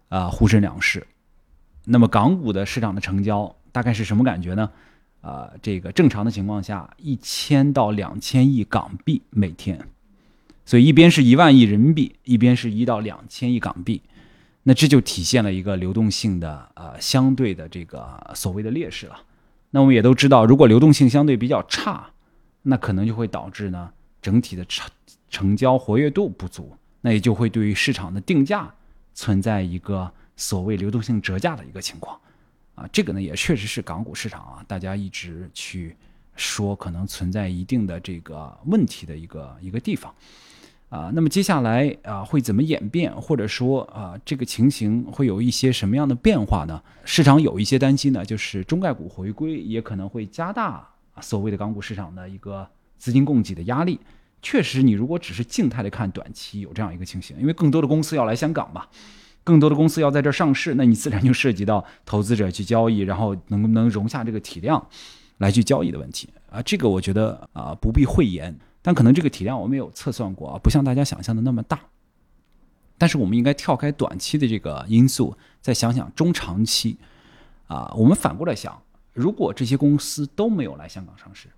[0.10, 1.06] 啊，沪深两市，
[1.84, 4.70] 那么港股的市场的成交大概是什么感觉呢？
[5.22, 9.88] 啊，这个正常的情况下，一千到两千亿港币每天，
[10.64, 14.04] 所以一边是一万亿人民币，一边是一到两千亿港币，
[14.68, 19.22] 那这就体现了一个流动性的呃相对的这个所谓的劣势了。
[19.70, 22.10] 那我们也都知道，如果流动性相对比较差，
[22.64, 24.90] 那可能就会导致呢整体的成
[25.30, 28.74] 成交活跃度不足，那也就会对于市场的定价。
[29.18, 32.20] 存在一个所谓流动性折价的一个情况，
[32.76, 35.96] 啊，这个呢也确实是港股市场啊，大家一直去
[36.36, 40.14] 说可能存在一定的这个问题的一个一个地方，
[40.96, 46.82] 啊，那么接下来啊会怎么演变，或者说啊这个情形会有一些什么样的变化呢？
[47.04, 50.88] 市场有一些担心呢，就是中概股回归也可能会加大
[51.20, 52.66] 所谓的港股市场的一个
[52.98, 54.00] 资金供给的压力。
[54.42, 58.86] 确实，你如果只是静态的看短期有这样一个情形，因为更多的公司要来香港嘛，
[59.44, 64.88] 更多的公司要在这儿上市，那你自然就涉及到投资者去交易，然后能不能容下这个体量
[65.40, 66.62] 来去交易的问题啊。
[66.62, 68.56] 这个我觉得啊不必讳言，
[68.86, 71.80] 但可能这个体量我们有测算过啊，不像大家想象的那么大。
[73.00, 76.96] 但是我们应该跳开短期的这个因素，再想想中长期
[77.66, 77.92] 啊。
[77.98, 78.80] 我们反过来想，
[79.12, 81.50] 如果这些公司都没有来香港上市。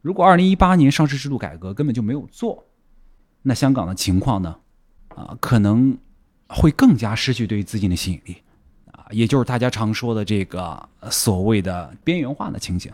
[0.00, 2.64] 如果二零一八年上市制度改革根本就没有做，
[3.42, 4.56] 那香港的情况呢？
[5.10, 5.96] 啊，可能
[6.48, 8.38] 会更加失去对于资金的吸引力，
[8.90, 12.90] 啊，也就是大家常说的这个所谓的边缘化的情景。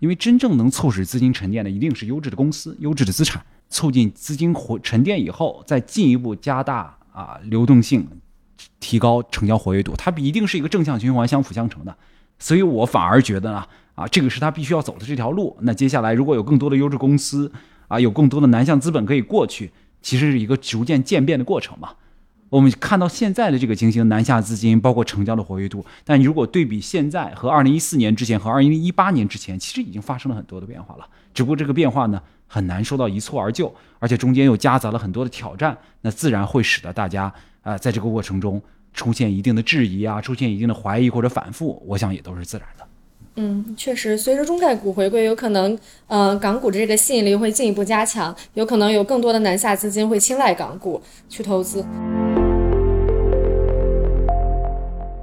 [0.00, 8.08] 因为真正能促使资金沉淀的，一定是优质的公司、优质的资产，促进资金活沉淀以后，再进一步加大啊流动性，
[8.80, 11.96] 提高成交活跃度，它一定是一个正向循环、相辅相成的。
[12.40, 13.64] 所以我反而觉得呢。
[13.96, 15.54] 啊，这个是他必须要走的这条路。
[15.60, 17.52] 那接下来，如果有更多的优质公司，
[17.86, 21.90] 啊，有更多的南向资本可以过去，其实是一个逐渐渐变的过程嘛。
[22.50, 31.06] 我们看到现在的这个情形，南下资金包括成交的活跃度，但如果对比现在和二零一四年之前和二零一八年之前，其实已经发生了很多的变化了。
[31.32, 37.32] 只不过这个变化呢，很难说到一蹴而就，而且中间又夹杂了很多的挑战，那自然会使得大家
[37.62, 38.60] 啊，在这个过程中
[38.92, 42.84] 出现一定的质疑啊，出现一定的怀疑或者反复，我想也都是自然的。
[43.36, 51.84] 嗯，确实，随着中概股回归，有可能，呃，港股的这个吸引力会进一步加强，有可能有更多的南下资金会青睐港股去投资。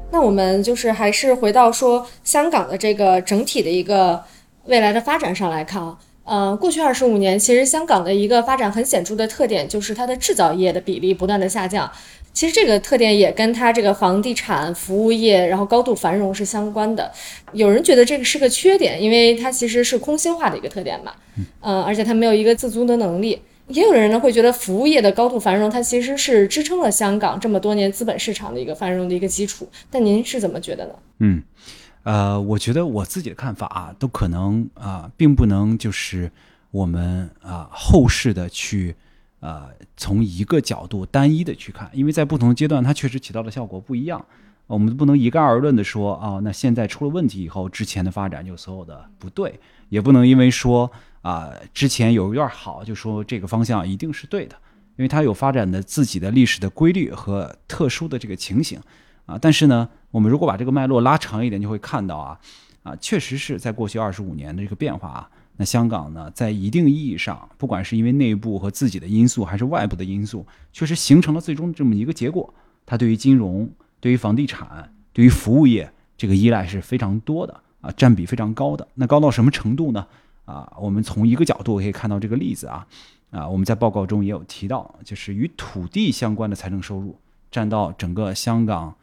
[0.10, 4.24] 那我们就是还是回到说香港的这个整体的一个
[4.66, 5.96] 未来的发展上来看啊，
[6.28, 11.90] 呃，过去二十五年，其实香港的一个发展很显著的特点就是它的制造业的比例不断的下降。
[12.34, 17.10] 其实这个特点也跟它这个房地产、服务业，然后高度繁荣是相关的。
[17.54, 21.14] 有人觉得这个是个缺点，因为它其实是空心化的一个特点嘛，
[21.62, 23.42] 嗯，而且它没有一个自足的能力。
[23.70, 29.68] 也有人呢会觉得服务业的高度繁荣，它其实是支撑了香港这么多年资本市场的一个繁荣的一个基础。
[29.90, 30.94] 但您是怎么觉得呢？
[31.20, 31.42] 嗯，
[32.08, 36.32] 呃，我觉得我自己的看法啊，都可能啊，并不能就是
[36.72, 38.96] 我们啊后世的去
[39.42, 39.68] 呃
[39.98, 44.26] 从一个角度单一的去看，因为在不同阶段，它确实起到的效果不一样。
[44.68, 50.90] 我们不能一概而论的说啊，那现在出了问题以后，之前的发展就所有的不对，也不能因为说。
[51.24, 54.56] 啊，之前有一段好，就说这个方向一定是对的，
[54.96, 58.80] 因为它有发展的自己的历史的规律和特殊的这个情形
[59.26, 59.38] 啊。
[59.38, 62.40] 但是呢，我们如果把这个脉络拉长一点，就会看到啊
[62.84, 72.54] 啊，确实是在过去二十五年的这个变化啊，那香港呢，在一定意义上，不管是因为内部和自己的因素，还是外部的因素，确实形成了最终这么一个结果。
[72.86, 78.88] 它对于金融、对于房地产、对于服务业这个依赖是非常多的啊，占比非常高的。
[78.96, 80.08] 那高到什么程度呢？
[80.46, 82.88] 啊，我们从一个角度可以看到这个例子啊，
[83.32, 87.20] 啊，我们在报告中也有提到，就是与土地相关的财政收入
[87.52, 88.96] 占到整个香港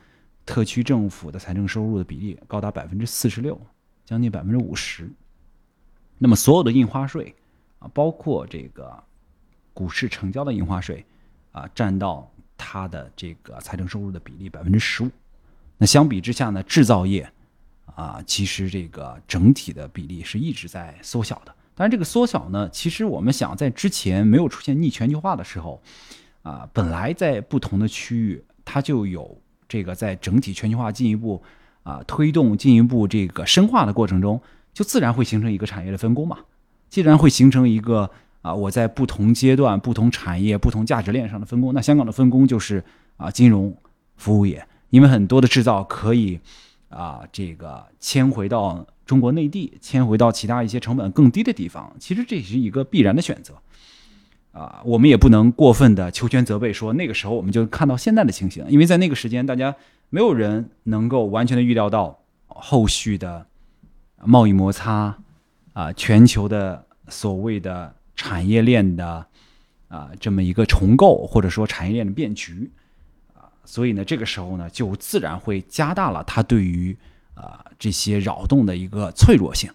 [0.47, 3.61] 特区政府的财政收入的比例高达百分之四十六，
[4.05, 5.11] 将近百分之五十。
[6.19, 7.35] 那么所有的印花税
[7.79, 9.03] 啊，包括这个
[9.73, 11.05] 股市成交的印花税
[11.53, 15.11] 啊，占到它的这个财政收入的比例百分之十五。
[15.79, 17.31] 那相比之下呢，制造业。
[17.97, 21.55] 啊，其实这个整体的比例是一直在缩小的。
[21.77, 25.81] 但是这个缩小呢，其实我们想在之前没有出现逆全球化的时候，
[26.43, 29.41] 啊，本来在不同的区域它就有
[29.75, 31.43] 这个在整体全球化进一步
[31.83, 34.41] 啊推动、进一步这个深化的过程中，
[34.73, 36.39] 就自然会形成一个产业的分工嘛。
[36.89, 38.09] 既然会形成一个
[38.43, 42.85] 啊，我在不同阶段、不同产业、不同价值链上的分工，那香港的分工就是
[43.17, 43.77] 啊，金融
[44.17, 46.39] 服务业，因为很多的制造可以。
[46.91, 53.53] 啊，这个迁回到中国内地，迁回到其他一些成本更低的地方，其实这也是一个必然的选择。
[54.55, 59.75] 啊，我们也不能过分的求全责备，说那个时候我们就看到现在的情形，因为在那个时间，大家
[60.11, 63.45] 没有人能够完全的预料到后续的
[64.25, 65.19] 贸易摩擦，
[65.73, 69.27] 啊，全球的所谓的产业链的
[69.89, 72.71] 啊这么一个重构，或者说产业链的变局。
[73.35, 76.97] 啊所以呢，这个时候呢，就自然会加大了它对于
[77.35, 79.69] 啊这些扰动的一个脆弱性，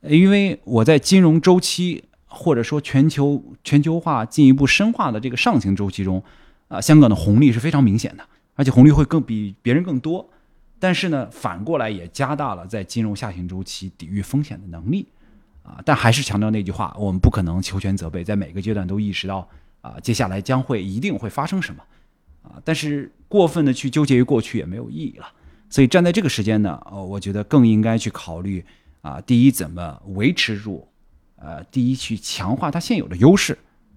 [0.00, 6.22] 因为我在金融周期或者说全球全球化进一步深化的这个上行周期中，
[6.68, 10.28] 啊，香港的红利是非常明显的，而且红利会更比别人更多。
[10.78, 15.06] 但是呢，反过来也加大了在金融下行周期抵御风险的能力，
[15.64, 19.48] 啊，但还是强调那句话，我们不可能求全责备，在每个阶段都意识到
[19.80, 21.82] 啊，接下来将会一定会发生什么。
[22.42, 25.26] 啊，但是过分的去纠结于过去也没有意义了。
[25.68, 28.64] 所以站在这个时间呢，呃，我觉得更应该去考虑
[29.02, 30.86] 啊，第一怎么维持住，
[31.40, 33.56] 呃，第一去强化它现有的优势，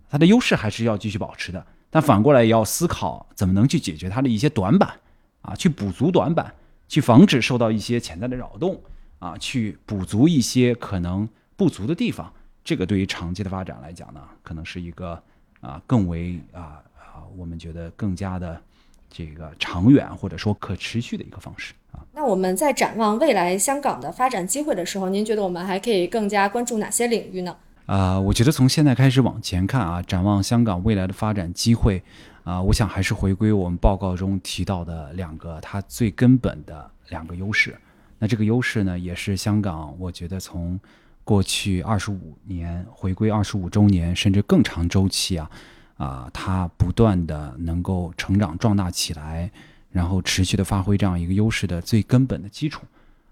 [0.09, 1.65] 它的优势还是要继续保持的。
[1.89, 4.97] 但反过来也要思考怎么能去解决它的一些短板，
[5.41, 6.53] 啊，去补足短板，
[6.87, 8.81] 去防止受到一些潜在的扰动，
[9.19, 11.27] 啊，去补足一些可能
[11.57, 12.31] 不足的地方。
[12.63, 15.21] 这个对于长期的发展来讲呢，可能是一个
[15.59, 17.23] 啊更为啊啊。
[17.35, 18.61] 我们觉得更加的
[19.09, 21.73] 这个长远或者说可持续的一个方式。
[22.13, 27.55] 那我们在展望未来香港的发展机会的时候，您觉得我们还可以更加关注哪些领域呢？
[27.85, 32.03] 啊，我觉得从现在开始往前看啊，展望香港未来的发展机会
[32.43, 37.75] 啊，我想还是回归我们报告中提到的两个它最根本的两个优势。
[38.19, 40.79] 那这个优势呢，也是香港我觉得从
[41.23, 45.49] 过去二十五年回归二十五周年甚至更长周期啊。
[45.97, 49.51] 啊，它不断的能够成长壮大起来，
[49.91, 52.83] 然后持续的发挥这样一个优势的最根本的基础，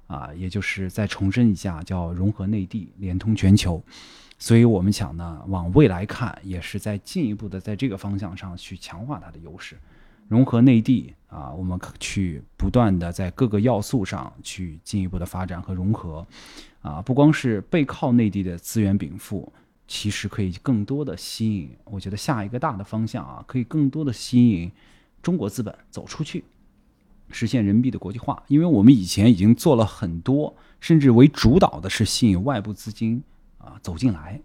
[0.08, 3.82] 啊，也就是再重申一下，叫融合内地，联通全球。
[4.38, 9.78] 所以我们想呢，往未来看，也是在进一步的在这个方向上去强化它的优势。
[10.28, 16.26] 融合内地啊，我们去不断的在各个要素上去进一步的发展和融合
[16.82, 19.52] 啊，不光是背靠内地的资源禀赋，
[19.88, 24.72] 其实可以更多的吸引，我觉得下一个大的方向啊，可以更多的吸引
[25.22, 26.44] 中国资本走出去，
[27.30, 33.24] 实现人民币的国际化，因为我们以前已经做了很多，甚至为主导的是吸引外部资金
[33.58, 34.40] 啊走进来。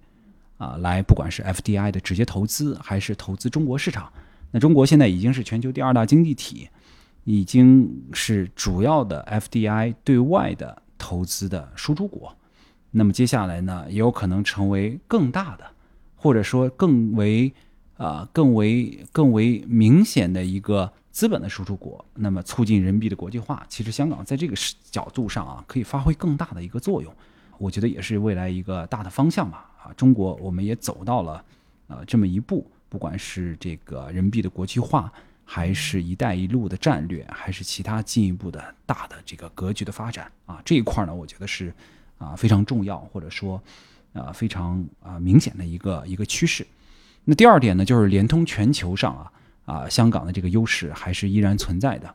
[0.57, 4.11] 啊，来，不管是 FDI 的直接投资，还是投资中国市场，
[4.53, 6.69] 那中国现在已经是全球第二大经济体，
[7.25, 12.35] 已经是主要的 FDI 对外的投资的输出国。
[12.93, 15.65] 那么接下来呢，也有可能成为更大的，
[16.15, 17.53] 或者说更为
[17.97, 22.05] 啊更为更为明显的一个资本的输出国。
[22.15, 24.55] 那么促进人民币的国际化，其实香港在这个
[24.91, 27.13] 角度上啊，可以发挥更大的一个作用。
[27.59, 29.71] 我觉得也是未来一个大的方向吧。
[29.83, 31.45] 啊，中国我们也走到了，
[31.89, 35.13] 呃，这么一步，不管是这个人民币的国际化，
[35.45, 41.73] 还是一带一路的战略，还是其他进一步的大的这个格局的发展啊，这一块呢，我觉得是
[42.17, 43.63] 啊非常重要，或者说
[44.15, 46.67] 啊非常啊明显的一个一个趋势。
[47.25, 49.33] 那第二点呢，就是联通全球上啊
[49.65, 52.15] 啊，香港的这个优势还是依然存在的。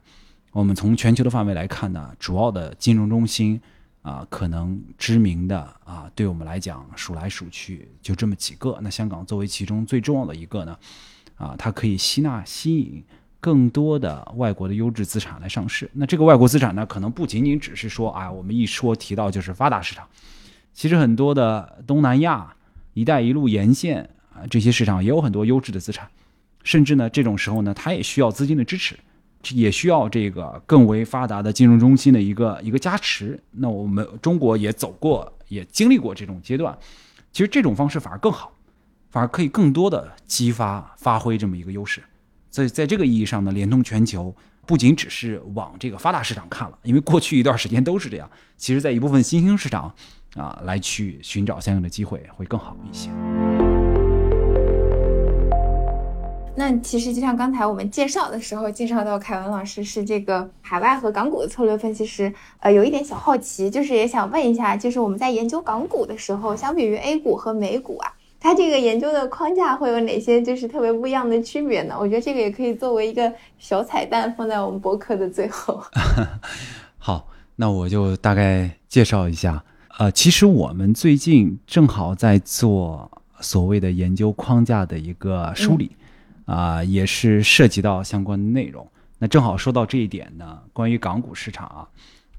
[0.52, 3.62] 我们从全球的范围来看呢，主要的金融中心。
[4.02, 8.80] 啊，可能知名的啊，对我们来讲数来数去就这么几个。
[8.82, 10.78] 那香港作为其中最重要的一个呢，
[11.36, 13.04] 啊，它可以吸纳、吸引
[13.42, 15.92] 更多的外国的优质资产来上市。
[15.94, 20.08] 那这个外国资产呢，可能不仅仅只是说啊，我们一说提到就是发达市场，
[20.74, 22.56] 其实很多的东南亚、
[22.94, 24.10] 一带一路沿线
[24.50, 26.08] 这些市场也有很多优质的资产，
[26.64, 28.96] 甚至呢，这种时候呢，它也需要资金的支持。
[29.54, 33.42] 也需要这个更为发达的金融中心的一个一个加持。
[33.52, 36.78] 那我们中国也走过，也经历过这种阶段。
[37.32, 38.52] 其实这种方式反而更好，
[39.10, 42.04] 反而可以更多的激发发挥这么一个优势。
[42.52, 44.36] 所以在这个意义上呢，联通全球
[44.66, 48.30] 不仅只是往这个发达市场看了，因为过去一段时间都是这样。
[48.58, 49.96] 其实，在一部分新兴市场
[50.36, 53.10] 啊，来去寻找相应的机会会更好一些。
[56.56, 71.96] 那其实就像刚才我们介绍的时候，介绍到凯文老师是这个海外和港股的策略分析师，呃，有一点小好奇，就是也想问一下，就是我们在研究港股的时候，相比于 A 股和美股啊，它这个研究的框架会有哪些就是特别不一样的区别呢？
[71.98, 75.82] 我觉得这个也可以作为一个小彩蛋放在我们博客的最后。
[76.98, 79.64] 好，那我就大概介绍一下，
[79.98, 85.92] 呃，其实我们最近正好在做所谓的研究框架的一个梳理。
[86.50, 88.90] 啊，也是涉及到相关的内容。
[89.20, 91.88] 那正好说到这一点呢，关于港股市场啊，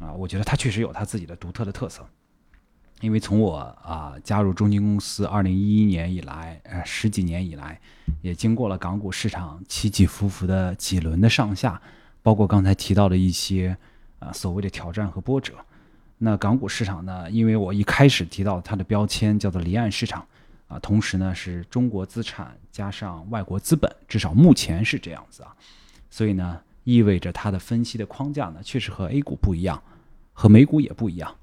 [0.01, 2.05] 啊，我觉得它确实有它自己的独特的特色。
[3.03, 7.81] 因为从我啊加入中金公司二零一一年以来，呃十几年以来，
[8.21, 11.81] 也经过了港股市场起起伏伏的几轮的上下，
[12.21, 13.77] 包括刚才提到的一些
[14.19, 15.55] 啊所谓的挑战和波折。
[16.19, 20.27] 那港股市场呢，因为我一开始提到它的标签叫做离岸市场。
[20.67, 25.55] 啊，同时呢，是中国资产加上外国资本，至少目前是这样子啊，
[26.11, 29.83] 所以呢，意味着它的分析的框架呢，确实和 A 股不一样，
[30.33, 31.37] 和美股也不一样，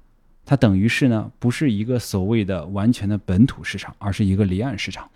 [0.44, 5.10] 它等于是呢，不是一个所谓的完全的本土市场，而是一个离岸市场。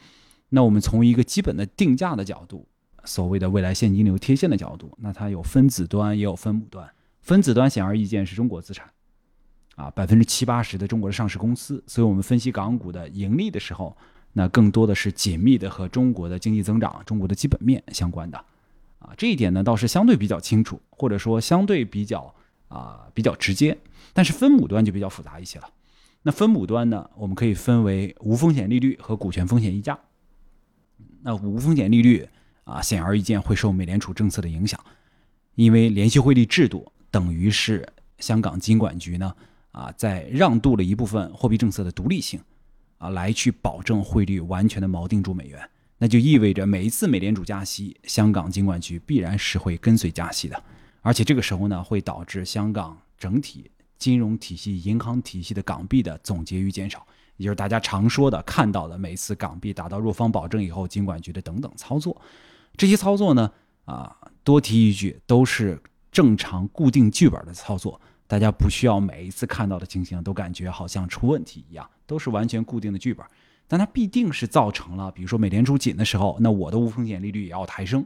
[0.50, 2.66] 那我们从一个基本的定价的角度，
[3.04, 6.88] 所谓的未来现金流贴现的角度，那它有分子端也有分母端，
[7.20, 8.88] 分子端显而易见是中国资产。
[9.74, 13.96] 啊，百分之七八十的中国的上市公司，所以我们分析港股的盈利的时候，
[14.32, 18.38] 那更多的是紧密的和中国的经济增长、中国的基本面相关的。
[18.98, 22.34] 啊，这一点呢倒是相对比较清楚，或者说相对比较
[22.68, 23.76] 啊比较直接。
[24.12, 25.68] 但是分母端就比较复杂一些了。
[26.22, 29.98] 那分母端呢，我们可以分为无风险利率和股权风险溢价。
[31.22, 32.28] 那无风险利率
[32.64, 34.78] 啊，显而易见会受美联储政策的影响，
[35.56, 37.86] 因为联系汇率制度等于是
[38.18, 39.34] 香港金管局呢。
[39.72, 42.38] 啊，在让渡了一部分货币政策的独立性，
[43.02, 45.60] 啊，来去保证汇率完全的锚定住美元，
[45.98, 50.62] 那就意味着每一次美联储加息，香港金管局必然是会跟随加息的，
[51.00, 57.04] 而且这个时候呢，会导致香港整体金融体系、银行体系的港币的总结余减少，
[57.38, 62.16] 也就是大家常说的看到的每次港币达到弱方保证以后，金管局的等等操作，
[62.76, 63.50] 这些操作呢，
[63.84, 65.82] 啊，多提一句，都是
[66.12, 68.00] 正常固定剧本的操作。
[68.28, 73.24] 大家不需要每一次看到的情形都感觉好像出问题一样，都是完全固定的剧本，
[73.66, 78.04] 但它必定是造成了，比如说美联储紧的时候，那我的无风险利率也要抬升，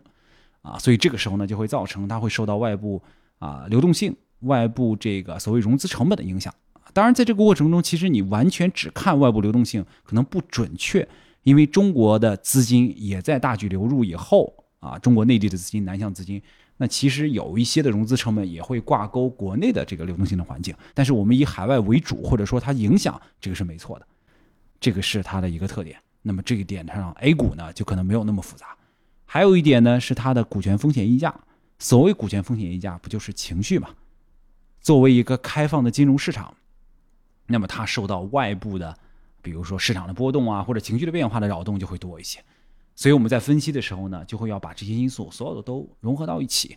[0.62, 3.02] 啊，所以这个时候呢就会造成它会受到外部
[3.40, 6.54] 啊流动性、外部这个所谓融资成本的影响。
[6.92, 11.08] 当然，在这个过程中，其实你完全只看外部流动性可能不准确，
[11.42, 14.54] 因为中国的资金也在大举流入以后。
[14.78, 16.40] 啊，中国内地的资金、南向资金，
[16.76, 20.74] 那其实有一些的融资成本也会挂钩国内的这个流动性的环境。
[20.92, 24.06] 但是我们以海外为主，或者说它影响这个是没错的，
[24.78, 25.98] 这个是它的一个特点。
[26.22, 28.76] 那么这个点上，A 股呢就可能没有那么复杂。
[29.24, 31.34] 还有一点呢是它的股权风险溢价。
[31.78, 33.90] 所谓股权风险溢价，不就是情绪嘛？
[34.80, 36.54] 作为一个开放的金融市场，
[37.46, 38.96] 那么它受到外部的，
[39.42, 42.42] 比如说市场的波动啊，或者情绪的变化的扰动就会多一些。
[42.96, 46.76] 所以我们在分析的时候呢，就会要把这些因素所有的都融合到一起，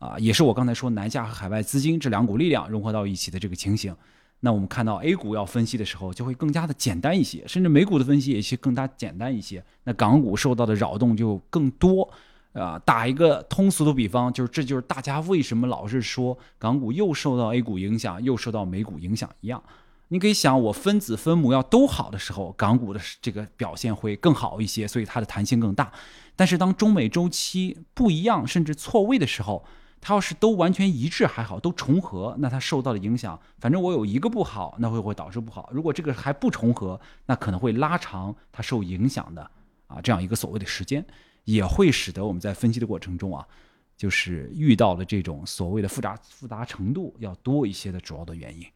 [0.00, 3.94] 啊，也是我刚才说南下和海外资金这两股力量融合到一起的这个情形。
[4.40, 9.62] 那我们看到 A 股要分析的时候，就会更加的简单一些，甚至美股的分析也是更加简单一些。
[9.84, 12.10] 那港股受到的扰动就更多，
[12.52, 19.62] 啊，打一个通俗的比方，就是这就是大家为什么老是说港股又受到 A 股影响，又受到美股影响一样。
[20.12, 25.92] 你可以想，我分子分母要都好的时候，港股的这个表现会更好一些，所以它的弹性更大。
[26.34, 29.64] 但是当中美周期不一样，甚至错位的时候，
[30.00, 35.70] 它要是都完全一致还好，都重合，那它受到的影响，反正我有一个不好，那会会导致不好。
[35.72, 39.48] 如果这个还不重合，那可能会拉长它受影响的
[39.86, 41.06] 啊这样一个所谓的时间，
[41.44, 43.46] 也会使得我们在分析的过程中啊，
[43.96, 48.66] 就是遇到的这种所谓的复杂复杂程度要多一些的主要的原因。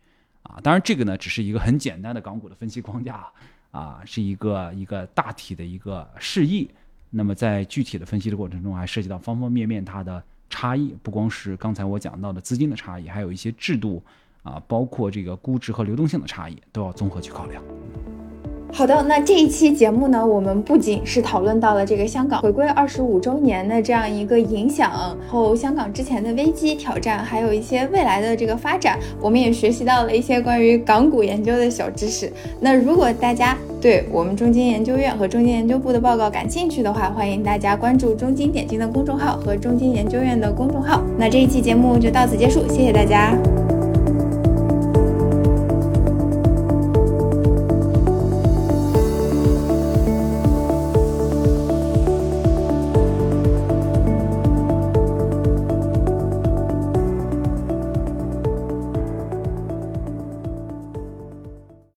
[0.45, 3.27] 啊，当然这个呢，只是一个很简单的港股的分析框架
[3.71, 6.71] 啊，是一个一个大体的一个示意。
[7.11, 14.03] 那么在具体的分析的过程中，还涉及到方方面面它的差异，不光是刚才我讲到的资金的差异，还有一些制度
[14.43, 17.63] 啊，包括这个估值和流动性的差异，都要综合去考量。
[18.77, 32.33] 好的，那这一期节目呢，我们不仅是讨论到了这个香港回归二十五周年的这样一个影响，后香港之前的危机挑战，还有一些未来的这个发展，我们也学习到了一些关于港股研究的小知识。
[32.59, 41.01] 那如果大家对我们中金研究院和中金研究部的报告感兴趣的话，欢迎大家关注中金点金的公众号和中金研究院的公众号。
[41.17, 43.39] 那这一期节目就到此结束，谢谢大家。